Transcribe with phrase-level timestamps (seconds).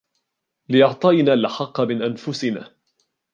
[0.69, 2.75] لِإِعْطَائِنَا الْحَقَّ مِنْ أَنْفُسِنَا